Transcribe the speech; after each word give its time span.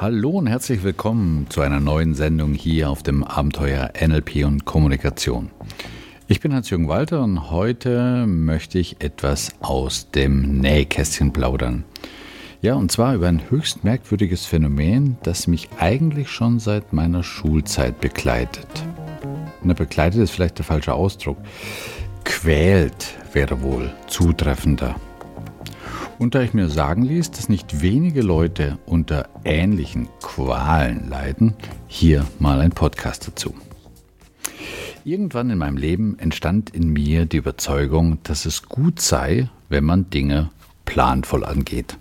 Hallo 0.00 0.30
und 0.30 0.46
herzlich 0.46 0.82
willkommen 0.82 1.44
zu 1.50 1.60
einer 1.60 1.78
neuen 1.78 2.14
Sendung 2.14 2.54
hier 2.54 2.88
auf 2.88 3.02
dem 3.02 3.22
Abenteuer 3.22 3.90
NLP 4.00 4.46
und 4.46 4.64
Kommunikation. 4.64 5.50
Ich 6.26 6.40
bin 6.40 6.54
Hans-Jürgen 6.54 6.88
Walter 6.88 7.22
und 7.22 7.50
heute 7.50 8.24
möchte 8.26 8.78
ich 8.78 9.02
etwas 9.02 9.50
aus 9.60 10.10
dem 10.10 10.58
Nähkästchen 10.58 11.34
plaudern. 11.34 11.84
Ja, 12.62 12.76
und 12.76 12.90
zwar 12.90 13.14
über 13.14 13.28
ein 13.28 13.50
höchst 13.50 13.84
merkwürdiges 13.84 14.46
Phänomen, 14.46 15.18
das 15.22 15.46
mich 15.46 15.68
eigentlich 15.78 16.30
schon 16.30 16.60
seit 16.60 16.94
meiner 16.94 17.22
Schulzeit 17.22 18.00
begleitet. 18.00 18.68
Na, 19.62 19.74
begleitet 19.74 20.22
ist 20.22 20.30
vielleicht 20.30 20.56
der 20.56 20.64
falsche 20.64 20.94
Ausdruck. 20.94 21.36
Quält 22.24 23.18
wäre 23.34 23.60
wohl 23.60 23.92
zutreffender. 24.06 24.96
Und 26.20 26.34
da 26.34 26.42
ich 26.42 26.52
mir 26.52 26.68
sagen 26.68 27.00
ließ, 27.00 27.30
dass 27.30 27.48
nicht 27.48 27.80
wenige 27.80 28.20
Leute 28.20 28.76
unter 28.84 29.26
ähnlichen 29.42 30.06
Qualen 30.20 31.08
leiden, 31.08 31.54
hier 31.88 32.26
mal 32.38 32.60
ein 32.60 32.72
Podcast 32.72 33.26
dazu. 33.26 33.54
Irgendwann 35.02 35.48
in 35.48 35.56
meinem 35.56 35.78
Leben 35.78 36.18
entstand 36.18 36.68
in 36.68 36.90
mir 36.90 37.24
die 37.24 37.38
Überzeugung, 37.38 38.18
dass 38.22 38.44
es 38.44 38.64
gut 38.64 39.00
sei, 39.00 39.48
wenn 39.70 39.84
man 39.84 40.10
Dinge 40.10 40.50
planvoll 40.84 41.42
angeht. 41.42 41.96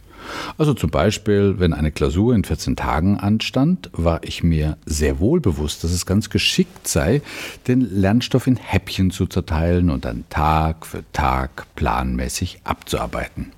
Also 0.58 0.74
zum 0.74 0.90
Beispiel, 0.90 1.56
wenn 1.60 1.72
eine 1.72 1.94
Klausur 1.94 2.36
in 2.36 2.44
14 2.44 2.76
Tagen 2.76 3.18
anstand, 3.18 3.90
war 3.94 4.22
ich 4.26 4.44
mir 4.44 4.78
sehr 4.86 5.22
wohl 5.22 5.40
bewusst, 5.40 5.86
dass 5.86 5.92
es 5.92 6.06
ganz 6.06 6.30
geschickt 6.30 6.90
sei, 6.90 7.22
den 7.70 7.80
Lernstoff 7.80 8.48
in 8.48 8.58
Häppchen 8.58 9.12
zu 9.12 9.28
zerteilen 9.28 9.90
und 9.90 10.04
dann 10.04 10.26
Tag 10.30 10.86
für 10.86 11.10
Tag 11.14 11.74
planmäßig 11.76 12.60
abzuarbeiten. 12.66 13.54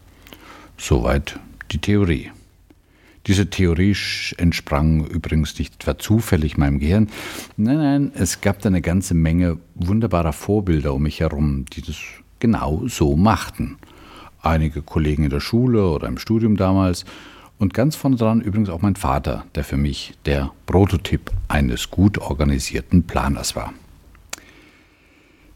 Soweit 0.81 1.39
die 1.69 1.77
Theorie. 1.77 2.31
Diese 3.27 3.51
Theorie 3.51 3.95
entsprang 4.37 5.05
übrigens 5.05 5.59
nicht 5.59 5.75
etwa 5.75 5.99
zufällig 5.99 6.57
meinem 6.57 6.79
Gehirn. 6.79 7.07
Nein, 7.55 7.77
nein, 7.77 8.11
es 8.15 8.41
gab 8.41 8.63
da 8.63 8.69
eine 8.69 8.81
ganze 8.81 9.13
Menge 9.13 9.59
wunderbarer 9.75 10.33
Vorbilder 10.33 10.95
um 10.95 11.03
mich 11.03 11.19
herum, 11.19 11.65
die 11.71 11.83
das 11.83 11.97
genau 12.39 12.87
so 12.87 13.15
machten. 13.15 13.77
Einige 14.41 14.81
Kollegen 14.81 15.23
in 15.25 15.29
der 15.29 15.39
Schule 15.39 15.87
oder 15.87 16.07
im 16.07 16.17
Studium 16.17 16.57
damals 16.57 17.05
und 17.59 17.75
ganz 17.75 17.95
vorne 17.95 18.15
dran 18.15 18.41
übrigens 18.41 18.69
auch 18.69 18.81
mein 18.81 18.95
Vater, 18.95 19.45
der 19.53 19.63
für 19.63 19.77
mich 19.77 20.15
der 20.25 20.51
Prototyp 20.65 21.29
eines 21.47 21.91
gut 21.91 22.17
organisierten 22.17 23.03
Planers 23.03 23.55
war. 23.55 23.71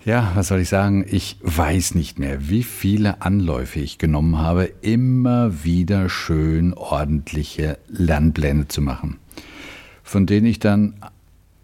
Ja, 0.05 0.33
was 0.35 0.49
soll 0.49 0.59
ich 0.59 0.69
sagen? 0.69 1.03
Ich 1.09 1.37
weiß 1.41 1.95
nicht 1.95 2.19
mehr, 2.19 2.47
wie 2.47 2.61
viele 2.61 3.23
Anläufe 3.23 3.79
ich 3.79 3.97
genommen 3.97 4.37
habe, 4.37 4.65
immer 4.81 5.63
wieder 5.63 6.09
schön 6.09 6.75
ordentliche 6.75 7.79
Lernpläne 7.87 8.67
zu 8.67 8.81
machen, 8.81 9.17
von 10.03 10.27
denen 10.27 10.45
ich 10.45 10.59
dann 10.59 10.93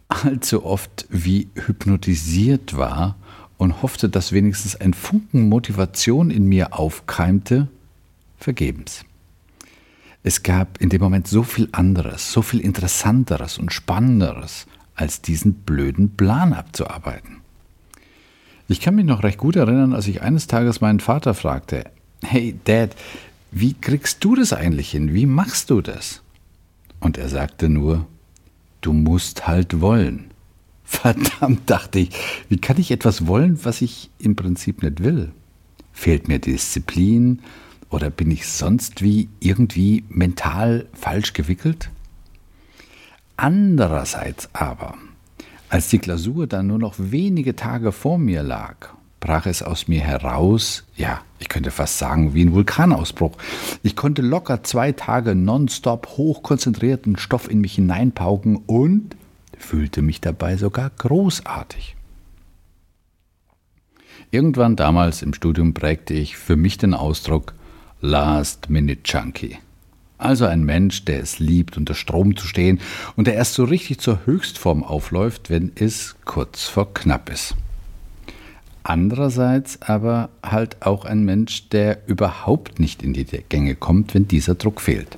allzu 0.07 0.65
oft 0.65 1.05
wie 1.11 1.49
hypnotisiert 1.53 2.75
war 2.75 3.15
und 3.59 3.83
hoffte, 3.83 4.09
dass 4.09 4.31
wenigstens 4.31 4.75
ein 4.75 4.95
Funken 4.95 5.47
Motivation 5.47 6.31
in 6.31 6.45
mir 6.45 6.73
aufkeimte, 6.73 7.67
vergebens. 8.39 9.05
Es 10.23 10.41
gab 10.41 10.81
in 10.81 10.89
dem 10.89 11.01
Moment 11.01 11.27
so 11.27 11.43
viel 11.43 11.69
anderes, 11.73 12.31
so 12.31 12.41
viel 12.41 12.59
Interessanteres 12.59 13.59
und 13.59 13.71
Spannenderes, 13.71 14.65
als 14.95 15.21
diesen 15.21 15.53
blöden 15.53 16.17
Plan 16.17 16.53
abzuarbeiten. 16.53 17.40
Ich 18.71 18.79
kann 18.79 18.95
mich 18.95 19.03
noch 19.03 19.23
recht 19.23 19.37
gut 19.37 19.57
erinnern, 19.57 19.91
als 19.91 20.07
ich 20.07 20.21
eines 20.21 20.47
Tages 20.47 20.79
meinen 20.79 21.01
Vater 21.01 21.33
fragte, 21.33 21.83
Hey 22.23 22.55
Dad, 22.63 22.95
wie 23.51 23.73
kriegst 23.73 24.23
du 24.23 24.33
das 24.33 24.53
eigentlich 24.53 24.91
hin? 24.91 25.13
Wie 25.13 25.25
machst 25.25 25.69
du 25.69 25.81
das? 25.81 26.21
Und 27.01 27.17
er 27.17 27.27
sagte 27.27 27.67
nur, 27.67 28.07
du 28.79 28.93
musst 28.93 29.45
halt 29.45 29.81
wollen. 29.81 30.31
Verdammt, 30.85 31.69
dachte 31.69 31.99
ich, 31.99 32.11
wie 32.47 32.59
kann 32.59 32.79
ich 32.79 32.91
etwas 32.91 33.27
wollen, 33.27 33.59
was 33.65 33.81
ich 33.81 34.09
im 34.19 34.37
Prinzip 34.37 34.83
nicht 34.83 35.03
will? 35.03 35.33
Fehlt 35.91 36.29
mir 36.29 36.39
Disziplin 36.39 37.41
oder 37.89 38.09
bin 38.09 38.31
ich 38.31 38.47
sonst 38.47 39.01
wie 39.01 39.27
irgendwie 39.41 40.05
mental 40.07 40.85
falsch 40.93 41.33
gewickelt? 41.33 41.89
Andererseits 43.35 44.49
aber 44.53 44.97
als 45.71 45.87
die 45.87 45.99
Klausur 45.99 46.47
dann 46.47 46.67
nur 46.67 46.79
noch 46.79 46.95
wenige 46.97 47.55
Tage 47.55 47.93
vor 47.93 48.17
mir 48.17 48.43
lag, 48.43 48.89
brach 49.21 49.45
es 49.45 49.63
aus 49.63 49.87
mir 49.87 50.01
heraus, 50.01 50.83
ja, 50.97 51.21
ich 51.39 51.47
könnte 51.47 51.71
fast 51.71 51.97
sagen, 51.97 52.33
wie 52.33 52.43
ein 52.43 52.53
Vulkanausbruch. 52.53 53.37
Ich 53.81 53.95
konnte 53.95 54.21
locker 54.21 54.63
zwei 54.63 54.91
Tage 54.91 55.33
nonstop 55.33 56.17
hochkonzentrierten 56.17 57.17
Stoff 57.17 57.49
in 57.49 57.61
mich 57.61 57.75
hineinpauken 57.75 58.57
und 58.57 59.15
fühlte 59.57 60.01
mich 60.01 60.19
dabei 60.19 60.57
sogar 60.57 60.91
großartig. 60.97 61.95
Irgendwann 64.29 64.75
damals 64.75 65.21
im 65.21 65.33
Studium 65.33 65.73
prägte 65.73 66.13
ich 66.13 66.35
für 66.35 66.57
mich 66.57 66.77
den 66.77 66.93
Ausdruck 66.93 67.53
Last 68.01 68.69
Minute 68.69 69.01
Junkie. 69.05 69.57
Also 70.21 70.45
ein 70.45 70.63
Mensch, 70.63 71.03
der 71.03 71.19
es 71.19 71.39
liebt, 71.39 71.77
unter 71.77 71.95
Strom 71.95 72.37
zu 72.37 72.45
stehen 72.45 72.79
und 73.15 73.25
der 73.25 73.33
erst 73.33 73.55
so 73.55 73.63
richtig 73.63 73.99
zur 73.99 74.19
Höchstform 74.27 74.83
aufläuft, 74.83 75.49
wenn 75.49 75.71
es 75.73 76.15
kurz 76.25 76.65
vor 76.65 76.93
knapp 76.93 77.27
ist. 77.31 77.55
Andererseits 78.83 79.81
aber 79.81 80.29
halt 80.43 80.85
auch 80.85 81.05
ein 81.05 81.23
Mensch, 81.23 81.69
der 81.69 82.07
überhaupt 82.07 82.79
nicht 82.79 83.01
in 83.01 83.13
die 83.13 83.25
Gänge 83.25 83.73
kommt, 83.73 84.13
wenn 84.13 84.27
dieser 84.27 84.53
Druck 84.53 84.81
fehlt. 84.81 85.17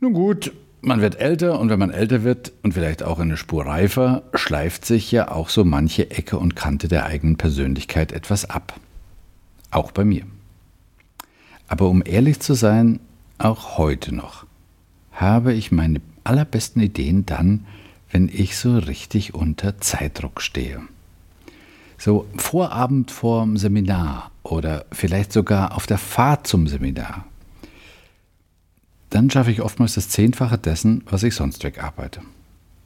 Nun 0.00 0.14
gut, 0.14 0.50
man 0.80 1.02
wird 1.02 1.20
älter 1.20 1.60
und 1.60 1.68
wenn 1.68 1.78
man 1.78 1.90
älter 1.90 2.24
wird 2.24 2.52
und 2.62 2.72
vielleicht 2.72 3.02
auch 3.02 3.18
eine 3.18 3.36
Spur 3.36 3.66
reifer, 3.66 4.22
schleift 4.32 4.86
sich 4.86 5.12
ja 5.12 5.30
auch 5.30 5.50
so 5.50 5.66
manche 5.66 6.10
Ecke 6.10 6.38
und 6.38 6.56
Kante 6.56 6.88
der 6.88 7.04
eigenen 7.04 7.36
Persönlichkeit 7.36 8.12
etwas 8.12 8.48
ab. 8.48 8.80
Auch 9.70 9.92
bei 9.92 10.06
mir. 10.06 10.22
Aber 11.66 11.90
um 11.90 12.02
ehrlich 12.02 12.40
zu 12.40 12.54
sein, 12.54 13.00
auch 13.38 13.78
heute 13.78 14.14
noch 14.14 14.46
habe 15.18 15.52
ich 15.52 15.72
meine 15.72 16.00
allerbesten 16.22 16.80
Ideen 16.80 17.26
dann, 17.26 17.66
wenn 18.10 18.28
ich 18.32 18.56
so 18.56 18.78
richtig 18.78 19.34
unter 19.34 19.78
Zeitdruck 19.80 20.40
stehe. 20.40 20.80
So 21.98 22.26
Vorabend 22.36 23.10
vorm 23.10 23.56
Seminar 23.56 24.30
oder 24.44 24.86
vielleicht 24.92 25.32
sogar 25.32 25.74
auf 25.76 25.86
der 25.86 25.98
Fahrt 25.98 26.46
zum 26.46 26.68
Seminar. 26.68 27.24
Dann 29.10 29.30
schaffe 29.30 29.50
ich 29.50 29.62
oftmals 29.62 29.94
das 29.94 30.08
Zehnfache 30.08 30.58
dessen, 30.58 31.02
was 31.10 31.24
ich 31.24 31.34
sonst 31.34 31.64
wegarbeite. 31.64 32.20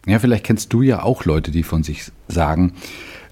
Ja, 0.06 0.18
vielleicht 0.18 0.44
kennst 0.44 0.72
du 0.72 0.82
ja 0.82 1.02
auch 1.02 1.24
Leute, 1.24 1.50
die 1.50 1.62
von 1.62 1.82
sich 1.82 2.10
sagen, 2.28 2.72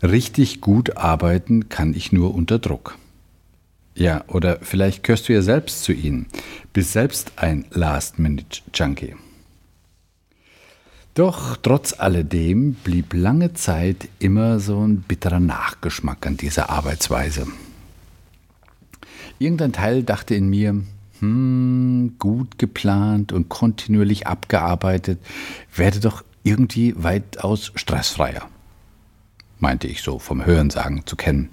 richtig 0.02 0.60
gut 0.60 0.96
arbeiten 0.96 1.68
kann 1.68 1.94
ich 1.94 2.12
nur 2.12 2.34
unter 2.34 2.58
Druck. 2.58 2.96
Ja, 3.94 4.24
oder 4.28 4.58
vielleicht 4.62 5.02
gehörst 5.02 5.28
du 5.28 5.32
ja 5.32 5.42
selbst 5.42 5.82
zu 5.82 5.92
ihnen, 5.92 6.26
bist 6.72 6.92
selbst 6.92 7.32
ein 7.36 7.66
Last-Minute-Junkie. 7.70 9.16
Doch 11.14 11.56
trotz 11.56 11.98
alledem 11.98 12.74
blieb 12.74 13.12
lange 13.14 13.52
Zeit 13.52 14.08
immer 14.20 14.60
so 14.60 14.80
ein 14.86 15.00
bitterer 15.02 15.40
Nachgeschmack 15.40 16.26
an 16.26 16.36
dieser 16.36 16.70
Arbeitsweise. 16.70 17.46
Irgendein 19.38 19.72
Teil 19.72 20.02
dachte 20.04 20.34
in 20.34 20.48
mir, 20.48 20.82
hm, 21.18 22.14
gut 22.18 22.58
geplant 22.58 23.32
und 23.32 23.48
kontinuierlich 23.48 24.26
abgearbeitet, 24.26 25.18
werde 25.74 26.00
doch 26.00 26.24
irgendwie 26.42 26.94
weitaus 26.96 27.72
stressfreier. 27.74 28.48
Meinte 29.58 29.88
ich 29.88 30.02
so 30.02 30.18
vom 30.18 30.44
Hörensagen 30.46 31.06
zu 31.06 31.16
kennen. 31.16 31.50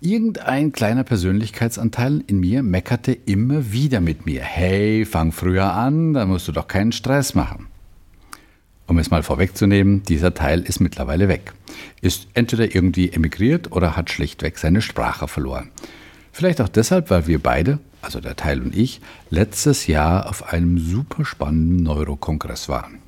Irgendein 0.00 0.70
kleiner 0.70 1.02
Persönlichkeitsanteil 1.02 2.22
in 2.28 2.38
mir 2.38 2.62
meckerte 2.62 3.12
immer 3.12 3.72
wieder 3.72 4.00
mit 4.00 4.26
mir. 4.26 4.42
Hey, 4.42 5.04
fang 5.04 5.32
früher 5.32 5.72
an, 5.72 6.14
da 6.14 6.24
musst 6.24 6.46
du 6.46 6.52
doch 6.52 6.68
keinen 6.68 6.92
Stress 6.92 7.34
machen. 7.34 7.66
Um 8.86 8.98
es 8.98 9.10
mal 9.10 9.24
vorwegzunehmen, 9.24 10.04
dieser 10.04 10.34
Teil 10.34 10.62
ist 10.62 10.78
mittlerweile 10.78 11.26
weg. 11.26 11.52
Ist 12.00 12.28
entweder 12.34 12.72
irgendwie 12.72 13.10
emigriert 13.10 13.72
oder 13.72 13.96
hat 13.96 14.10
schlichtweg 14.10 14.58
seine 14.58 14.82
Sprache 14.82 15.26
verloren. 15.26 15.72
Vielleicht 16.30 16.60
auch 16.60 16.68
deshalb, 16.68 17.10
weil 17.10 17.26
wir 17.26 17.40
beide, 17.40 17.80
also 18.00 18.20
der 18.20 18.36
Teil 18.36 18.62
und 18.62 18.76
ich, 18.76 19.00
letztes 19.30 19.88
Jahr 19.88 20.28
auf 20.30 20.52
einem 20.52 20.78
super 20.78 21.24
spannenden 21.24 21.82
Neurokongress 21.82 22.68
waren. 22.68 23.00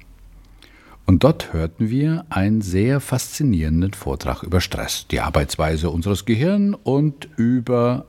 Und 1.11 1.25
dort 1.25 1.53
hörten 1.53 1.91
wir 1.91 2.25
einen 2.31 2.61
sehr 2.61 3.01
faszinierenden 3.01 3.95
Vortrag 3.95 4.45
über 4.45 4.61
Stress, 4.61 5.09
die 5.11 5.19
Arbeitsweise 5.19 5.91
unseres 5.91 6.25
Gehirns 6.25 6.77
und 6.85 7.29
über 7.37 8.05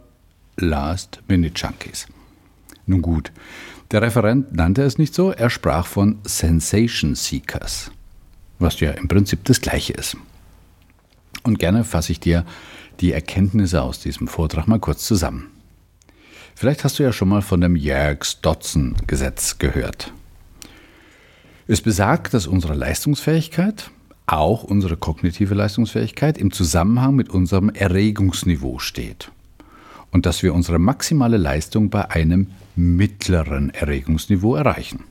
Last-Minute-Junkies. 0.58 2.06
Nun 2.86 3.02
gut, 3.02 3.32
der 3.90 4.04
Referent 4.04 4.54
nannte 4.54 4.84
es 4.84 5.00
nicht 5.00 5.16
so, 5.16 5.32
er 5.32 5.50
sprach 5.50 5.88
von 5.88 6.20
Sensation 6.26 7.16
Seekers, 7.16 7.90
was 8.60 8.80
ja 8.80 8.92
im 8.92 9.08
Prinzip 9.08 9.46
das 9.46 9.62
gleiche 9.62 9.94
ist. 9.94 10.16
Und 11.42 11.58
gerne 11.58 11.84
fasse 11.84 12.12
ich 12.12 12.20
dir 12.20 12.46
die 13.00 13.14
Erkenntnisse 13.14 13.82
aus 13.82 14.00
diesem 14.00 14.28
Vortrag 14.28 14.68
mal 14.68 14.78
kurz 14.78 15.08
zusammen. 15.08 15.48
Vielleicht 16.54 16.84
hast 16.84 17.00
du 17.00 17.04
ja 17.04 17.12
schon 17.12 17.30
mal 17.30 17.42
von 17.42 17.62
dem 17.62 17.76
Yerkes-Dodson-Gesetz 17.76 19.58
gehört. 19.58 20.14
Es 21.72 21.80
besagt, 21.80 22.34
dass 22.34 22.48
unsere 22.48 22.74
Leistungsfähigkeit, 22.74 23.92
auch 24.26 24.66
unsere 24.66 24.98
kognitive 24.98 25.54
Leistungsfähigkeit, 25.54 26.38
im 26.38 26.52
Zusammenhang 26.52 27.16
mit 27.16 27.30
unserem 27.30 27.70
Erregungsniveau 27.70 28.80
steht 28.80 29.32
und 30.12 30.26
dass 30.26 30.44
wir 30.44 30.54
unsere 30.54 30.80
maximale 30.80 31.38
Leistung 31.38 31.90
bei 31.90 32.12
einem 32.12 32.48
mittleren 32.76 33.70
Erregungsniveau 33.70 34.58
erreichen. 34.58 35.06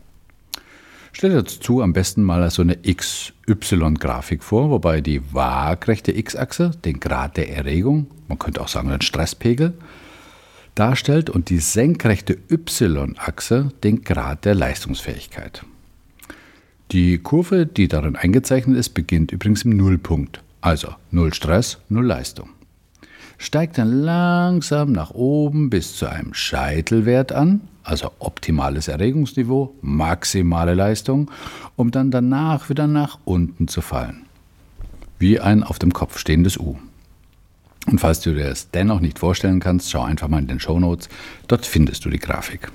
Stell 1.13 1.31
dir 1.31 1.43
dazu 1.43 1.81
am 1.81 1.95
besten 1.95 2.25
mal 2.25 2.51
so 2.51 2.61
eine 2.61 2.77
XY-Grafik 2.77 4.45
vor, 4.45 4.69
wobei 4.69 5.01
die 5.01 5.23
waagrechte 5.33 6.15
X-Achse 6.15 6.73
den 6.85 7.01
Grad 7.01 7.39
der 7.39 7.57
Erregung, 7.57 8.09
man 8.29 8.39
könnte 8.39 8.61
auch 8.61 8.69
sagen 8.69 8.91
den 8.91 9.01
Stresspegel, 9.01 9.73
darstellt 10.75 11.31
und 11.31 11.49
die 11.49 11.61
senkrechte 11.61 12.37
Y-Achse 12.51 13.73
den 13.83 14.05
Grad 14.05 14.45
der 14.45 14.55
Leistungsfähigkeit. 14.55 15.65
Die 16.93 17.19
Kurve, 17.19 17.67
die 17.67 17.89
darin 17.89 18.17
eingezeichnet 18.17 18.77
ist, 18.77 18.91
beginnt 18.91 19.33
übrigens 19.33 19.63
im 19.63 19.77
Nullpunkt, 19.77 20.43
also 20.61 20.89
Null 21.11 21.33
Stress, 21.33 21.79
Null 21.89 22.07
Leistung 22.07 22.51
steigt 23.41 23.79
dann 23.79 24.03
langsam 24.03 24.93
nach 24.93 25.13
oben 25.13 25.71
bis 25.71 25.97
zu 25.97 26.07
einem 26.07 26.35
Scheitelwert 26.35 27.33
an, 27.33 27.63
also 27.83 28.13
optimales 28.19 28.87
Erregungsniveau, 28.87 29.75
maximale 29.81 30.75
Leistung, 30.75 31.31
um 31.75 31.91
dann 31.91 32.11
danach 32.11 32.69
wieder 32.69 32.87
nach 32.87 33.19
unten 33.25 33.67
zu 33.67 33.81
fallen. 33.81 34.27
Wie 35.19 35.41
ein 35.41 35.63
auf 35.63 35.79
dem 35.79 35.93
Kopf 35.93 36.19
stehendes 36.19 36.59
U. 36.59 36.77
Und 37.87 37.99
falls 37.99 38.21
du 38.21 38.35
dir 38.35 38.45
das 38.45 38.71
dennoch 38.71 39.01
nicht 39.01 39.19
vorstellen 39.19 39.59
kannst, 39.59 39.91
schau 39.91 40.03
einfach 40.03 40.29
mal 40.29 40.39
in 40.39 40.47
den 40.47 40.61
Show 40.61 40.79
Notes, 40.79 41.09
dort 41.49 41.65
findest 41.65 42.05
du 42.05 42.11
die 42.11 42.19
Grafik. 42.19 42.71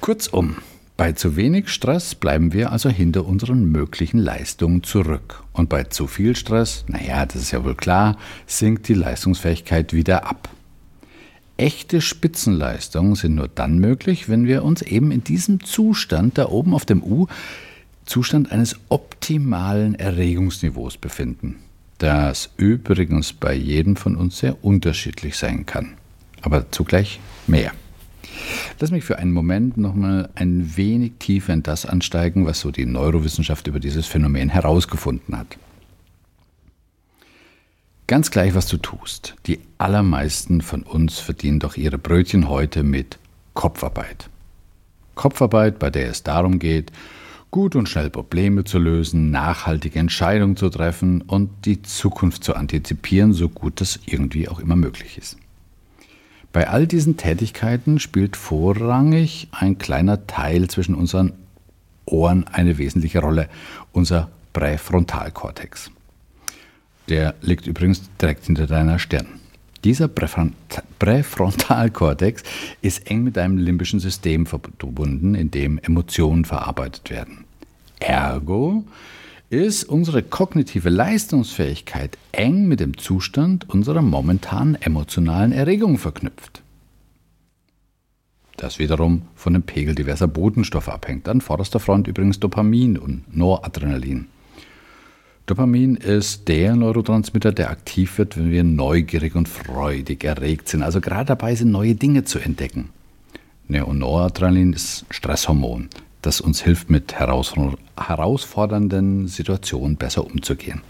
Kurzum, 0.00 0.56
bei 0.96 1.12
zu 1.12 1.36
wenig 1.36 1.68
Stress 1.68 2.14
bleiben 2.14 2.54
wir 2.54 2.72
also 2.72 2.88
hinter 2.88 3.26
unseren 3.26 3.70
möglichen 3.70 4.18
Leistungen 4.18 4.82
zurück. 4.82 5.42
Und 5.52 5.68
bei 5.68 5.84
zu 5.84 6.06
viel 6.06 6.34
Stress, 6.36 6.86
naja, 6.88 7.26
das 7.26 7.36
ist 7.36 7.50
ja 7.50 7.62
wohl 7.64 7.74
klar, 7.74 8.16
sinkt 8.46 8.88
die 8.88 8.94
Leistungsfähigkeit 8.94 9.92
wieder 9.92 10.26
ab. 10.26 10.48
Echte 11.58 12.00
Spitzenleistungen 12.00 13.14
sind 13.14 13.34
nur 13.34 13.48
dann 13.48 13.78
möglich, 13.78 14.28
wenn 14.28 14.46
wir 14.46 14.64
uns 14.64 14.80
eben 14.82 15.10
in 15.10 15.22
diesem 15.22 15.62
Zustand 15.62 16.38
da 16.38 16.48
oben 16.48 16.74
auf 16.74 16.86
dem 16.86 17.02
U, 17.02 17.26
Zustand 18.06 18.52
eines 18.52 18.76
optimalen 18.88 19.94
Erregungsniveaus 19.96 20.96
befinden. 20.96 21.56
Das 21.98 22.50
übrigens 22.56 23.32
bei 23.32 23.54
jedem 23.54 23.96
von 23.96 24.16
uns 24.16 24.38
sehr 24.38 24.64
unterschiedlich 24.64 25.36
sein 25.36 25.66
kann. 25.66 25.94
Aber 26.40 26.70
zugleich 26.70 27.20
mehr. 27.46 27.72
Lass 28.78 28.90
mich 28.90 29.04
für 29.04 29.18
einen 29.18 29.32
Moment 29.32 29.76
nochmal 29.76 30.28
ein 30.34 30.76
wenig 30.76 31.12
tiefer 31.18 31.52
in 31.52 31.62
das 31.62 31.86
ansteigen, 31.86 32.46
was 32.46 32.60
so 32.60 32.70
die 32.70 32.86
Neurowissenschaft 32.86 33.66
über 33.66 33.80
dieses 33.80 34.06
Phänomen 34.06 34.48
herausgefunden 34.48 35.36
hat. 35.36 35.56
Ganz 38.06 38.30
gleich, 38.30 38.54
was 38.54 38.68
du 38.68 38.76
tust, 38.76 39.34
die 39.46 39.58
allermeisten 39.78 40.60
von 40.60 40.82
uns 40.82 41.18
verdienen 41.18 41.58
doch 41.58 41.76
ihre 41.76 41.98
Brötchen 41.98 42.48
heute 42.48 42.84
mit 42.84 43.18
Kopfarbeit. 43.54 44.30
Kopfarbeit, 45.16 45.78
bei 45.80 45.90
der 45.90 46.10
es 46.10 46.22
darum 46.22 46.60
geht, 46.60 46.92
gut 47.50 47.74
und 47.74 47.88
schnell 47.88 48.10
Probleme 48.10 48.64
zu 48.64 48.78
lösen, 48.78 49.30
nachhaltige 49.30 49.98
Entscheidungen 49.98 50.56
zu 50.56 50.68
treffen 50.68 51.22
und 51.22 51.50
die 51.64 51.82
Zukunft 51.82 52.44
zu 52.44 52.54
antizipieren, 52.54 53.32
so 53.32 53.48
gut 53.48 53.80
das 53.80 53.98
irgendwie 54.06 54.48
auch 54.48 54.60
immer 54.60 54.76
möglich 54.76 55.18
ist. 55.18 55.36
Bei 56.56 56.70
all 56.70 56.86
diesen 56.86 57.18
Tätigkeiten 57.18 57.98
spielt 57.98 58.34
vorrangig 58.34 59.48
ein 59.50 59.76
kleiner 59.76 60.26
Teil 60.26 60.70
zwischen 60.70 60.94
unseren 60.94 61.34
Ohren 62.06 62.46
eine 62.46 62.78
wesentliche 62.78 63.18
Rolle, 63.18 63.50
unser 63.92 64.30
Präfrontalkortex. 64.54 65.90
Der 67.10 67.34
liegt 67.42 67.66
übrigens 67.66 68.08
direkt 68.18 68.46
hinter 68.46 68.66
deiner 68.66 68.98
Stirn. 68.98 69.26
Dieser 69.84 70.08
Präfrontalkortex 70.08 72.42
ist 72.80 73.10
eng 73.10 73.24
mit 73.24 73.36
deinem 73.36 73.58
limbischen 73.58 74.00
System 74.00 74.46
verbunden, 74.46 75.34
in 75.34 75.50
dem 75.50 75.76
Emotionen 75.76 76.46
verarbeitet 76.46 77.10
werden. 77.10 77.44
Ergo 77.98 78.82
ist 79.48 79.84
unsere 79.84 80.22
kognitive 80.22 80.88
Leistungsfähigkeit 80.88 82.18
eng 82.32 82.66
mit 82.66 82.80
dem 82.80 82.98
Zustand 82.98 83.68
unserer 83.70 84.02
momentanen 84.02 84.80
emotionalen 84.80 85.52
Erregung 85.52 85.98
verknüpft. 85.98 86.62
Das 88.56 88.78
wiederum 88.78 89.22
von 89.34 89.52
dem 89.52 89.62
Pegel 89.62 89.94
diverser 89.94 90.26
Botenstoffe 90.28 90.88
abhängt. 90.88 91.28
An 91.28 91.40
vorderster 91.40 91.78
Front 91.78 92.08
übrigens 92.08 92.40
Dopamin 92.40 92.96
und 92.96 93.36
Noradrenalin. 93.36 94.26
Dopamin 95.44 95.94
ist 95.94 96.48
der 96.48 96.74
Neurotransmitter, 96.74 97.52
der 97.52 97.70
aktiv 97.70 98.18
wird, 98.18 98.36
wenn 98.36 98.50
wir 98.50 98.64
neugierig 98.64 99.36
und 99.36 99.48
freudig 99.48 100.24
erregt 100.24 100.68
sind, 100.68 100.82
also 100.82 101.00
gerade 101.00 101.26
dabei 101.26 101.54
sind, 101.54 101.70
neue 101.70 101.94
Dinge 101.94 102.24
zu 102.24 102.38
entdecken. 102.38 102.88
Und 103.68 103.98
Noradrenalin 103.98 104.72
ist 104.72 105.04
Stresshormon 105.10 105.88
das 106.26 106.40
uns 106.40 106.60
hilft, 106.62 106.90
mit 106.90 107.14
herausfordernden 107.96 109.28
Situationen 109.28 109.96
besser 109.96 110.24
umzugehen. 110.24 110.82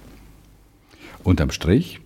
Unterm 1.23 1.50
Strich, 1.50 2.00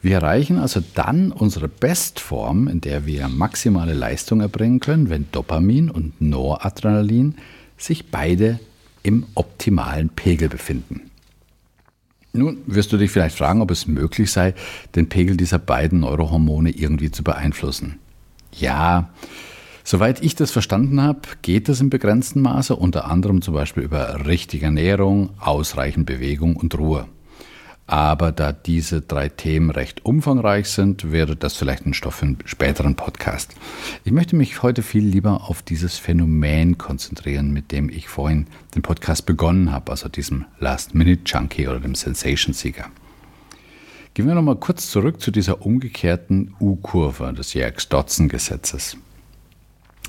wir 0.00 0.16
erreichen 0.16 0.58
also 0.58 0.82
dann 0.94 1.32
unsere 1.32 1.68
Bestform, 1.68 2.68
in 2.68 2.80
der 2.80 3.06
wir 3.06 3.28
maximale 3.28 3.94
Leistung 3.94 4.40
erbringen 4.40 4.80
können, 4.80 5.10
wenn 5.10 5.26
Dopamin 5.32 5.90
und 5.90 6.20
Noradrenalin 6.20 7.34
sich 7.76 8.10
beide 8.10 8.60
im 9.02 9.26
optimalen 9.34 10.08
Pegel 10.08 10.48
befinden. 10.48 11.10
Nun 12.32 12.58
wirst 12.66 12.92
du 12.92 12.96
dich 12.96 13.10
vielleicht 13.10 13.36
fragen, 13.36 13.62
ob 13.62 13.70
es 13.70 13.86
möglich 13.86 14.30
sei, 14.30 14.54
den 14.94 15.08
Pegel 15.08 15.36
dieser 15.36 15.58
beiden 15.58 16.00
Neurohormone 16.00 16.70
irgendwie 16.70 17.10
zu 17.10 17.24
beeinflussen. 17.24 17.98
Ja, 18.52 19.10
Soweit 19.90 20.22
ich 20.22 20.34
das 20.34 20.50
verstanden 20.50 21.00
habe, 21.00 21.22
geht 21.40 21.70
es 21.70 21.80
im 21.80 21.88
begrenzten 21.88 22.42
Maße, 22.42 22.76
unter 22.76 23.10
anderem 23.10 23.40
zum 23.40 23.54
Beispiel 23.54 23.84
über 23.84 24.26
richtige 24.26 24.66
Ernährung, 24.66 25.30
ausreichend 25.40 26.04
Bewegung 26.04 26.56
und 26.56 26.76
Ruhe. 26.78 27.08
Aber 27.86 28.30
da 28.30 28.52
diese 28.52 29.00
drei 29.00 29.30
Themen 29.30 29.70
recht 29.70 30.04
umfangreich 30.04 30.68
sind, 30.68 31.10
wäre 31.10 31.36
das 31.36 31.56
vielleicht 31.56 31.86
ein 31.86 31.94
Stoff 31.94 32.16
für 32.16 32.26
einen 32.26 32.38
späteren 32.44 32.96
Podcast. 32.96 33.54
Ich 34.04 34.12
möchte 34.12 34.36
mich 34.36 34.62
heute 34.62 34.82
viel 34.82 35.06
lieber 35.06 35.48
auf 35.48 35.62
dieses 35.62 35.96
Phänomen 35.96 36.76
konzentrieren, 36.76 37.50
mit 37.54 37.72
dem 37.72 37.88
ich 37.88 38.08
vorhin 38.08 38.46
den 38.74 38.82
Podcast 38.82 39.24
begonnen 39.24 39.72
habe, 39.72 39.90
also 39.90 40.10
diesem 40.10 40.44
Last-Minute-Junkie 40.58 41.66
oder 41.66 41.80
dem 41.80 41.94
Sensation-Seeker. 41.94 42.90
Gehen 44.12 44.26
wir 44.26 44.34
nochmal 44.34 44.56
kurz 44.56 44.90
zurück 44.90 45.22
zu 45.22 45.30
dieser 45.30 45.64
umgekehrten 45.64 46.54
U-Kurve 46.60 47.32
des 47.32 47.54
Yerkes-Dodson-Gesetzes. 47.54 48.98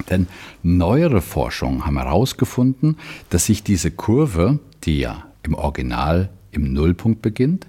Denn 0.09 0.27
neuere 0.63 1.21
Forschungen 1.21 1.85
haben 1.85 1.97
herausgefunden, 1.97 2.97
dass 3.29 3.45
sich 3.45 3.63
diese 3.63 3.91
Kurve, 3.91 4.59
die 4.83 4.99
ja 4.99 5.25
im 5.43 5.53
Original 5.53 6.29
im 6.51 6.73
Nullpunkt 6.73 7.21
beginnt, 7.21 7.67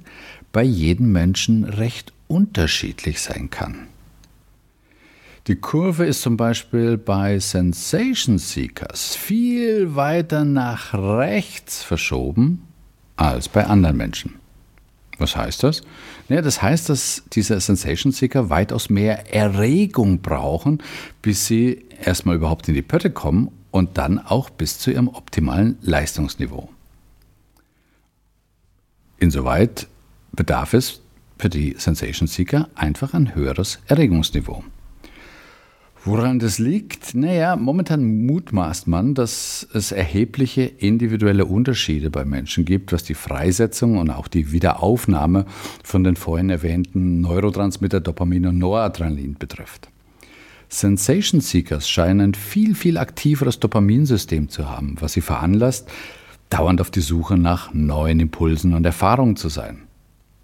bei 0.53 0.63
jedem 0.63 1.13
Menschen 1.13 1.65
recht 1.65 2.13
unterschiedlich 2.29 3.21
sein 3.21 3.51
kann. 3.51 3.87
Die 5.47 5.57
Kurve 5.57 6.07
ist 6.07 6.23
zum 6.23 6.37
Beispiel 6.37 6.97
bei 6.99 7.39
Sensation 7.39 8.39
Seekers 8.39 9.17
viel 9.17 9.97
weiter 9.97 10.45
nach 10.45 10.95
rechts 10.95 11.83
verschoben 11.83 12.63
als 13.17 13.49
bei 13.49 13.67
anderen 13.67 13.97
Menschen. 13.97 14.35
Was 15.21 15.37
heißt 15.37 15.63
das? 15.65 15.83
Ja, 16.31 16.41
das 16.41 16.63
heißt, 16.63 16.89
dass 16.89 17.23
diese 17.35 17.61
Sensation 17.61 18.11
Seeker 18.11 18.49
weitaus 18.49 18.89
mehr 18.89 19.35
Erregung 19.35 20.21
brauchen, 20.23 20.83
bis 21.21 21.47
sie 21.47 21.85
erstmal 22.03 22.37
überhaupt 22.37 22.67
in 22.69 22.75
die 22.75 22.83
Pötte 22.83 23.11
kommen 23.11 23.51
und 23.71 23.99
dann 23.99 24.19
auch 24.19 24.49
bis 24.49 24.79
zu 24.79 24.91
ihrem 24.91 25.09
optimalen 25.09 25.77
Leistungsniveau. 25.83 26.71
Insoweit 29.19 29.89
bedarf 30.33 30.73
es 30.73 31.03
für 31.39 31.51
die 31.51 31.75
Sensation 31.77 32.27
Seeker 32.27 32.71
einfach 32.75 33.13
ein 33.13 33.35
höheres 33.35 33.79
Erregungsniveau. 33.89 34.65
Woran 36.05 36.39
das 36.39 36.59
liegt? 36.59 37.15
Naja, 37.15 37.57
momentan 37.57 38.25
mutmaßt 38.25 38.87
man, 38.87 39.15
dass 39.15 39.69
es 39.75 39.93
erhebliche 39.93 40.63
individuelle 40.63 41.45
Unterschiede 41.45 42.09
bei 42.09 42.25
Menschen 42.25 42.65
gibt, 42.65 42.93
was 42.93 43.05
die 43.05 43.15
Freisetzung 43.15 43.99
und 43.99 44.09
auch 44.09 44.27
die 44.27 44.51
Wiederaufnahme 44.51 45.45
von 45.85 46.03
den 46.03 46.17
vorhin 46.17 46.49
erwähnten 46.49 47.21
Neurotransmitter 47.21 48.01
Dopamin 48.01 48.47
und 48.47 48.57
Noradrenalin 48.57 49.35
betrifft. 49.39 49.89
Sensation 50.71 51.43
Seekers 51.43 51.87
scheinen 51.91 52.21
ein 52.31 52.35
viel, 52.35 52.75
viel 52.75 52.97
aktiveres 52.97 53.61
Dopaminsystem 53.61 54.49
zu 54.49 54.71
haben, 54.71 54.97
was 55.01 55.13
sie 55.13 55.21
veranlasst, 55.21 55.91
dauernd 56.49 56.81
auf 56.81 56.91
die 56.91 57.01
Suche 57.01 57.37
nach 57.37 57.75
neuen 57.75 58.21
Impulsen 58.21 58.73
und 58.73 58.87
Erfahrungen 58.87 59.37
zu 59.37 59.51
sein. 59.51 59.83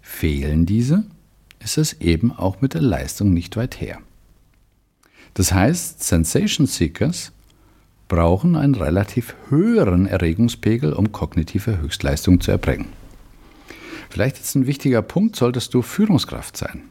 Fehlen 0.01 0.67
diese, 0.67 1.05
ist 1.63 1.79
es 1.79 1.93
eben 1.99 2.31
auch 2.31 2.61
mit 2.61 2.75
der 2.75 2.81
Leistung 2.81 3.33
nicht 3.33 3.57
weit 3.57 3.81
her. 3.81 3.97
Das 5.37 5.53
heißt, 5.53 6.03
Sensation 6.03 6.65
Seekers 6.65 7.31
brauchen 8.07 8.55
einen 8.55 8.73
relativ 8.73 9.35
höheren 9.49 10.07
Erregungspegel, 10.07 10.93
um 10.93 11.11
kognitive 11.11 11.79
Höchstleistung 11.79 12.41
zu 12.41 12.49
erbringen. 12.49 12.87
Vielleicht 14.09 14.39
ist 14.39 14.55
ein 14.55 14.65
wichtiger 14.65 15.03
Punkt, 15.03 15.35
solltest 15.35 15.75
du 15.75 15.83
Führungskraft 15.83 16.57
sein. 16.57 16.81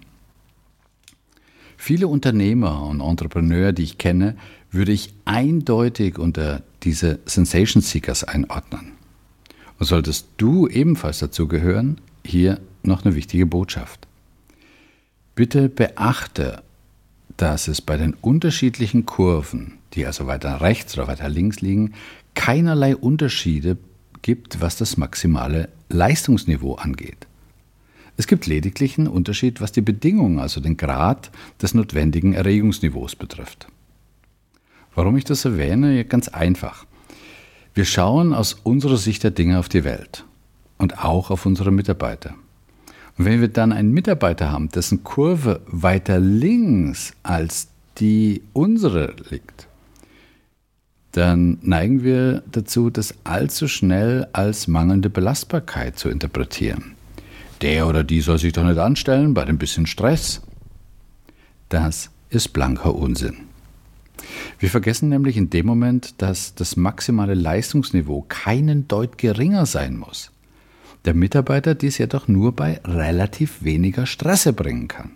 Viele 1.77 2.07
Unternehmer 2.07 2.85
und 2.87 3.01
Entrepreneure, 3.01 3.73
die 3.73 3.83
ich 3.83 3.99
kenne, 3.99 4.37
würde 4.71 4.93
ich 4.93 5.13
eindeutig 5.25 6.17
unter 6.17 6.63
diese 6.85 7.19
Sensation 7.27 7.83
Seekers 7.83 8.23
einordnen. 8.23 8.93
Und 9.81 9.87
solltest 9.87 10.29
du 10.37 10.69
ebenfalls 10.69 11.19
dazu 11.19 11.49
gehören, 11.49 12.01
hier 12.25 12.61
noch 12.85 13.05
eine 13.05 13.17
wichtige 13.17 13.45
Botschaft. 13.45 14.07
Bitte 15.35 15.69
beachte, 15.69 16.63
dass 17.37 17.69
es 17.69 17.81
bei 17.81 17.97
den 17.97 18.15
unterschiedlichen 18.15 19.07
Kurven, 19.07 19.75
die 19.95 20.07
also 20.07 20.27
weiter 20.27 20.61
rechts 20.61 20.97
oder 20.97 21.07
weiter 21.07 21.29
links 21.29 21.61
liegen, 21.61 21.95
keinerlei 22.35 22.97
Unterschiede 22.97 23.77
gibt, 24.23 24.61
was 24.61 24.77
das 24.77 24.97
maximale 24.97 25.69
Leistungsniveau 25.89 26.75
angeht. 26.75 27.27
Es 28.17 28.27
gibt 28.27 28.47
lediglich 28.47 28.99
einen 28.99 29.09
Unterschied, 29.09 29.61
was 29.61 29.73
die 29.73 29.83
Bedingungen, 29.83 30.39
also 30.39 30.61
den 30.61 30.77
Grad 30.77 31.31
des 31.61 31.75
notwendigen 31.75 32.33
Erregungsniveaus 32.33 33.15
betrifft. 33.15 33.67
Warum 34.95 35.17
ich 35.19 35.25
das 35.25 35.45
erwähne? 35.45 36.05
Ganz 36.07 36.29
einfach. 36.29 36.87
Wir 37.75 37.85
schauen 37.85 38.33
aus 38.33 38.55
unserer 38.55 38.97
Sicht 38.97 39.23
der 39.23 39.33
Dinge 39.33 39.59
auf 39.59 39.69
die 39.69 39.85
Welt 39.85 40.25
und 40.79 41.05
auch 41.05 41.31
auf 41.31 41.45
unsere 41.45 41.71
Mitarbeiter. 41.71 42.35
Und 43.19 43.25
wenn 43.25 43.41
wir 43.41 43.49
dann 43.49 43.73
einen 43.73 43.93
Mitarbeiter 43.93 44.51
haben, 44.51 44.69
dessen 44.69 45.05
Kurve 45.05 45.61
weiter 45.67 46.19
links 46.19 47.15
als 47.23 47.69
die 47.99 48.43
unsere 48.53 49.15
liegt, 49.31 49.69
dann 51.13 51.59
neigen 51.63 52.05
wir 52.05 52.43
dazu, 52.53 52.91
das 52.91 53.15
allzu 53.25 53.69
schnell 53.69 54.29
als 54.35 54.69
mangelnde 54.69 55.09
Belastbarkeit 55.09 55.99
zu 55.99 56.11
interpretieren. 56.11 56.93
Der 57.63 57.87
oder 57.87 58.05
die 58.05 58.21
soll 58.21 58.39
sich 58.39 58.53
doch 58.53 58.65
nicht 58.65 58.79
anstellen 58.79 59.33
bei 59.33 59.47
dem 59.47 59.57
bisschen 59.57 59.87
Stress. 59.87 60.43
Das 61.71 62.11
ist 62.29 62.53
blanker 62.53 62.95
Unsinn. 62.95 63.39
Wir 64.59 64.69
vergessen 64.69 65.09
nämlich 65.09 65.39
in 65.39 65.49
dem 65.49 65.65
Moment, 65.65 66.21
dass 66.21 66.55
das 66.55 66.77
maximale 66.77 67.35
Leistungsniveau 67.35 68.27
keinen 68.29 68.89
Deut 68.89 69.17
geringer 69.17 69.65
sein 69.65 69.97
muss. 69.97 70.33
Der 71.07 71.15
Mitarbeiter 71.15 71.77
dies 71.77 71.99
jedoch 71.99 72.27
nur 72.27 72.51
bei 72.51 72.81
relativ 72.85 73.63
weniger 73.63 74.07
Stress 74.07 74.45
erbringen 74.45 74.89
kann. 74.89 75.13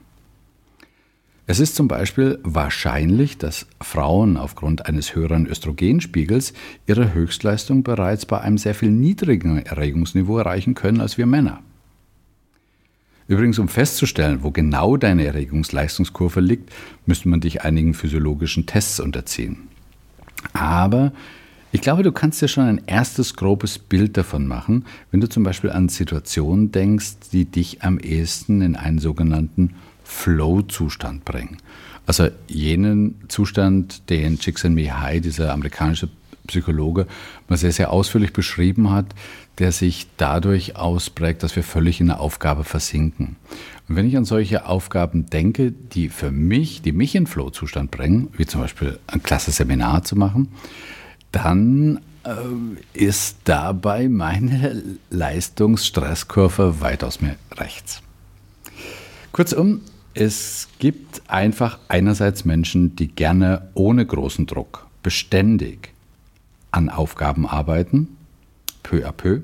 Es 1.49 1.59
ist 1.59 1.75
zum 1.75 1.89
Beispiel 1.89 2.39
wahrscheinlich, 2.45 3.39
dass 3.39 3.67
Frauen 3.81 4.37
aufgrund 4.37 4.87
eines 4.87 5.17
höheren 5.17 5.47
Östrogenspiegels 5.47 6.53
ihre 6.87 7.13
Höchstleistung 7.13 7.83
bereits 7.83 8.25
bei 8.25 8.41
einem 8.41 8.57
sehr 8.57 8.77
viel 8.77 8.93
niedrigeren 8.93 9.67
Erregungsniveau 9.67 10.39
erreichen 10.39 10.75
können 10.75 11.01
als 11.01 11.19
wir 11.19 11.27
Männer. 11.27 11.61
Übrigens, 13.27 13.59
um 13.59 13.67
festzustellen, 13.67 14.45
wo 14.45 14.53
genau 14.53 14.97
deine 14.97 15.25
Erregungsleistungskurve 15.25 16.39
liegt, 16.41 16.71
müsste 17.05 17.29
man 17.29 17.41
dich 17.41 17.63
einigen 17.63 17.95
physiologischen 17.95 18.67
Tests 18.67 19.01
unterziehen. 19.01 19.69
Aber 20.53 21.13
ich 21.73 21.81
glaube, 21.81 22.03
du 22.03 22.13
kannst 22.13 22.43
dir 22.43 22.49
schon 22.49 22.65
ein 22.65 22.81
erstes 22.87 23.35
grobes 23.37 23.79
Bild 23.79 24.17
davon 24.17 24.47
machen, 24.47 24.85
wenn 25.11 25.21
du 25.21 25.29
zum 25.29 25.45
Beispiel 25.45 25.71
an 25.71 25.89
Situationen 25.89 26.73
denkst, 26.73 27.31
die 27.33 27.45
dich 27.45 27.83
am 27.83 27.99
ehesten 27.99 28.61
in 28.61 28.77
einen 28.77 28.99
sogenannten 28.99 29.75
Flow-Zustand 30.03 31.25
bringen. 31.25 31.59
Also 32.07 32.29
jenen 32.49 33.21
Zustand, 33.29 34.11
den 34.11 34.41
Csikszentmihalyi, 34.41 35.21
dieser 35.21 35.53
amerikanische 35.53 36.09
Psychologe, 36.49 37.07
mal 37.49 37.57
sehr, 37.57 37.71
sehr 37.71 37.93
ausführlich 37.93 38.33
beschrieben 38.33 38.91
hat, 38.91 39.07
der 39.59 39.71
sich 39.71 40.09
dadurch 40.17 40.75
ausprägt, 40.75 41.45
dass 41.45 41.55
wir 41.55 41.63
völlig 41.63 42.01
in 42.01 42.09
der 42.09 42.19
Aufgabe 42.19 42.65
versinken. 42.65 43.37
Und 43.89 43.95
wenn 43.95 44.09
ich 44.09 44.17
an 44.17 44.25
solche 44.25 44.67
Aufgaben 44.67 45.27
denke, 45.27 45.71
die 45.71 46.09
für 46.09 46.33
mich, 46.33 46.83
die 46.83 46.93
mich 46.93 47.15
in 47.15 47.29
Flow-Zustand 47.29 47.91
bringen, 47.93 48.29
wie 48.37 48.47
zum 48.47 48.61
Beispiel 48.61 48.99
ein 49.07 49.23
klasse 49.23 49.53
Seminar 49.53 50.03
zu 50.03 50.17
machen, 50.17 50.49
dann 51.33 52.01
äh, 52.25 52.33
ist 52.93 53.39
dabei 53.45 54.09
meine 54.09 54.83
Leistungsstresskurve 55.11 56.81
weitaus 56.81 57.21
mehr 57.21 57.37
rechts. 57.57 58.03
Kurzum, 59.33 59.83
es 60.15 60.69
gibt 60.79 61.23
einfach 61.29 61.79
einerseits 61.89 62.45
Menschen, 62.45 62.97
die 62.97 63.09
gerne 63.09 63.69
ohne 63.75 64.05
großen 64.05 64.47
Druck 64.47 64.87
beständig 65.03 65.93
an 66.73 66.89
Aufgaben 66.89 67.47
arbeiten, 67.47 68.17
peu 68.83 69.07
à 69.07 69.13
peu, 69.13 69.43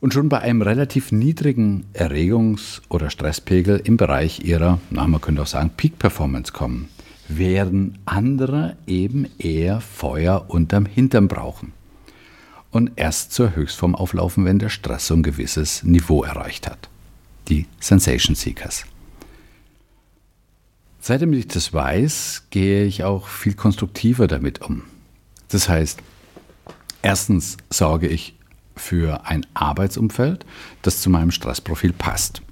und 0.00 0.14
schon 0.14 0.28
bei 0.28 0.40
einem 0.40 0.62
relativ 0.62 1.10
niedrigen 1.10 1.84
Erregungs- 1.94 2.82
oder 2.88 3.10
Stresspegel 3.10 3.80
im 3.82 3.96
Bereich 3.96 4.44
ihrer, 4.44 4.78
na, 4.90 5.06
man 5.06 5.20
könnte 5.20 5.42
auch 5.42 5.46
sagen, 5.46 5.70
Peak-Performance 5.76 6.52
kommen, 6.52 6.88
während 7.28 7.98
andere 8.04 8.76
eben 8.86 9.26
eher 9.38 9.80
Feuer 9.80 10.46
unterm 10.48 10.86
Hintern 10.86 11.28
brauchen 11.28 11.72
und 12.70 12.92
erst 12.96 13.32
zur 13.32 13.56
Höchstform 13.56 13.94
auflaufen, 13.94 14.44
wenn 14.44 14.58
der 14.58 14.68
Stress 14.68 15.10
ein 15.10 15.22
gewisses 15.22 15.82
Niveau 15.82 16.22
erreicht 16.24 16.68
hat. 16.68 16.88
Die 17.48 17.66
Sensation 17.80 18.34
Seekers. 18.34 18.84
Seitdem 21.00 21.32
ich 21.32 21.46
das 21.46 21.72
weiß, 21.72 22.46
gehe 22.50 22.84
ich 22.84 23.04
auch 23.04 23.28
viel 23.28 23.54
konstruktiver 23.54 24.26
damit 24.26 24.60
um. 24.62 24.82
Das 25.48 25.68
heißt, 25.68 26.00
erstens 27.02 27.56
sorge 27.70 28.08
ich 28.08 28.34
für 28.74 29.24
ein 29.26 29.46
Arbeitsumfeld, 29.54 30.44
das 30.82 31.00
zu 31.00 31.08
meinem 31.08 31.30
Stressprofil 31.30 31.92
passt. 31.92 32.42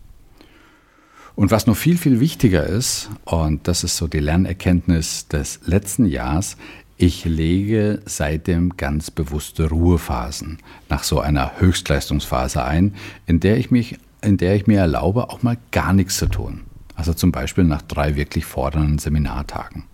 Und 1.37 1.51
was 1.51 1.67
noch 1.67 1.77
viel, 1.77 1.99
viel 1.99 2.21
wichtiger 2.21 2.65
ist, 2.65 3.11
und 3.25 3.67
das 3.67 3.83
ist 3.83 3.97
so 3.97 4.07
die 4.07 4.21
Lernerkenntnis 4.21 5.27
des 5.27 5.61
letzten 5.65 6.07
Jahres, 6.07 6.57
ich 6.97 7.25
lege 7.25 8.01
seitdem 8.07 8.77
ganz 8.77 9.11
bewusste 9.11 9.69
Ruhephasen 9.69 10.59
nach 10.89 11.03
so 11.03 11.19
einer 11.19 11.59
Höchstleistungsphase 11.59 12.65
ein, 12.65 12.95
in 13.27 13.41
der 13.41 13.59
ich 13.59 13.73
mich, 13.73 13.99
in 14.23 14.37
der 14.37 14.55
ich 14.55 14.69
mir 14.69 14.79
erlaube, 14.79 15.29
auch 15.31 15.43
mal 15.43 15.59
gar 15.73 15.93
nichts 15.93 16.19
zu 16.19 16.27
tun. 16.27 16.61
Also 16.95 17.13
zum 17.15 17.33
Beispiel 17.33 17.65
nach 17.65 17.83
drei 17.83 18.15
wirklich 18.15 18.45
fordernden 18.45 18.99
Seminartagen. 18.99 19.85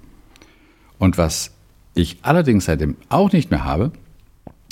Und 0.99 1.17
was 1.17 1.53
ich 1.95 2.19
allerdings 2.21 2.67
seitdem 2.67 2.97
auch 3.09 3.33
nicht 3.33 3.51
mehr 3.51 3.65
habe, 3.65 3.93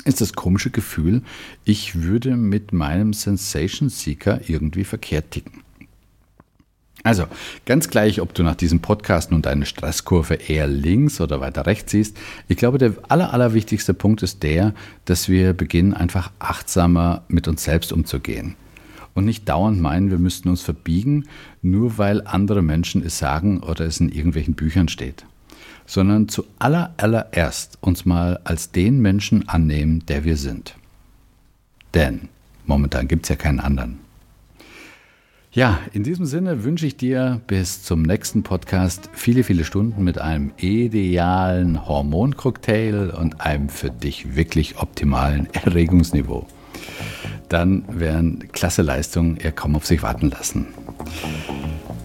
ist 0.04 0.20
das 0.20 0.34
komische 0.34 0.70
Gefühl, 0.70 1.22
ich 1.64 2.02
würde 2.02 2.36
mit 2.36 2.74
meinem 2.74 3.14
Sensation 3.14 3.88
Seeker 3.88 4.42
irgendwie 4.46 4.84
verkehrt 4.84 5.30
ticken. 5.30 5.62
Also, 7.04 7.24
ganz 7.64 7.88
gleich, 7.90 8.20
ob 8.20 8.34
du 8.34 8.42
nach 8.42 8.56
diesem 8.56 8.80
Podcast 8.80 9.30
nun 9.30 9.40
deine 9.40 9.66
Stresskurve 9.66 10.34
eher 10.34 10.66
links 10.66 11.20
oder 11.20 11.40
weiter 11.40 11.66
rechts 11.66 11.92
siehst, 11.92 12.16
ich 12.48 12.56
glaube, 12.56 12.78
der 12.78 12.94
aller, 13.08 13.32
allerwichtigste 13.32 13.94
Punkt 13.94 14.22
ist 14.22 14.42
der, 14.42 14.74
dass 15.04 15.28
wir 15.28 15.52
beginnen, 15.52 15.94
einfach 15.94 16.32
achtsamer 16.38 17.22
mit 17.28 17.46
uns 17.46 17.64
selbst 17.64 17.92
umzugehen. 17.92 18.56
Und 19.14 19.24
nicht 19.24 19.48
dauernd 19.48 19.80
meinen, 19.80 20.10
wir 20.10 20.18
müssten 20.18 20.48
uns 20.48 20.62
verbiegen, 20.62 21.24
nur 21.62 21.98
weil 21.98 22.26
andere 22.26 22.62
Menschen 22.62 23.04
es 23.04 23.18
sagen 23.18 23.60
oder 23.60 23.84
es 23.84 24.00
in 24.00 24.10
irgendwelchen 24.10 24.54
Büchern 24.54 24.88
steht 24.88 25.24
sondern 25.88 26.28
zu 26.28 26.44
allererst 26.58 27.78
uns 27.80 28.04
mal 28.04 28.38
als 28.44 28.70
den 28.70 29.00
Menschen 29.00 29.48
annehmen, 29.48 30.04
der 30.06 30.22
wir 30.22 30.36
sind. 30.36 30.74
Denn 31.94 32.28
momentan 32.66 33.08
gibt 33.08 33.24
es 33.24 33.30
ja 33.30 33.36
keinen 33.36 33.58
anderen. 33.58 33.98
Ja, 35.50 35.78
in 35.94 36.02
diesem 36.02 36.26
Sinne 36.26 36.62
wünsche 36.62 36.86
ich 36.86 36.98
dir 36.98 37.40
bis 37.46 37.82
zum 37.82 38.02
nächsten 38.02 38.42
Podcast 38.42 39.08
viele, 39.14 39.42
viele 39.44 39.64
Stunden 39.64 40.04
mit 40.04 40.18
einem 40.18 40.52
idealen 40.58 41.88
Hormoncocktail 41.88 43.10
und 43.18 43.40
einem 43.40 43.70
für 43.70 43.90
dich 43.90 44.36
wirklich 44.36 44.76
optimalen 44.78 45.48
Erregungsniveau. 45.54 46.46
Dann 47.48 47.84
werden 47.88 48.48
klasse 48.52 48.82
Leistungen 48.82 49.38
eher 49.38 49.52
kaum 49.52 49.74
auf 49.74 49.86
sich 49.86 50.02
warten 50.02 50.28
lassen. 50.28 50.66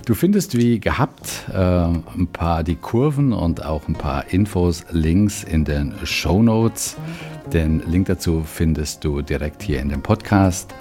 Du 0.06 0.16
findest 0.16 0.58
wie 0.58 0.80
gehabt 0.80 1.44
äh, 1.54 1.58
ein 1.58 2.30
paar 2.32 2.64
die 2.64 2.76
Kurven 2.76 3.34
und 3.34 3.66
auch 3.66 3.90
ein 3.90 3.96
paar 3.96 4.32
Infos, 4.32 4.86
Links 4.92 5.44
in 5.44 5.66
den 5.66 5.94
Show 6.06 6.42
Notes. 6.42 6.96
Den 7.52 7.84
Link 7.90 8.08
dazu 8.08 8.44
findest 8.46 9.04
du 9.04 9.22
direkt 9.22 9.62
hier 9.64 9.82
in 9.82 9.90
dem 9.90 10.02
Podcast. 10.02 10.74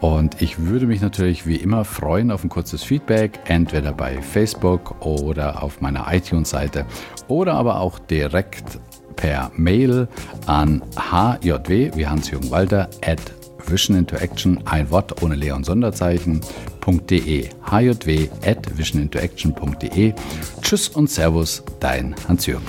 Und 0.00 0.42
ich 0.42 0.58
würde 0.58 0.86
mich 0.86 1.00
natürlich 1.00 1.46
wie 1.46 1.56
immer 1.56 1.84
freuen 1.84 2.30
auf 2.30 2.44
ein 2.44 2.48
kurzes 2.48 2.82
Feedback, 2.82 3.40
entweder 3.46 3.92
bei 3.92 4.20
Facebook 4.20 5.04
oder 5.04 5.62
auf 5.62 5.80
meiner 5.80 6.12
iTunes-Seite 6.12 6.86
oder 7.28 7.54
aber 7.54 7.80
auch 7.80 7.98
direkt 7.98 8.78
per 9.16 9.50
Mail 9.56 10.08
an 10.46 10.82
hjw 11.10 11.90
wie 11.94 12.06
Hans-Jürgen 12.06 12.50
Walter 12.50 12.88
at 13.04 13.20
Vision 13.66 13.96
into 13.96 14.16
Action, 14.16 14.60
ein 14.66 14.90
Wort 14.90 15.22
ohne 15.22 15.34
Leer 15.34 15.56
und 15.56 15.64
Sonderzeichen.de. 15.64 17.48
hjw 17.70 18.28
at 18.44 18.78
visionintoaction.de. 18.78 20.14
Tschüss 20.62 20.88
und 20.88 21.10
Servus, 21.10 21.64
dein 21.80 22.14
Hans-Jürgen. 22.28 22.66